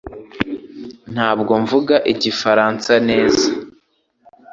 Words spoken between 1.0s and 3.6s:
Ntabwo mvuga Igifaransa neza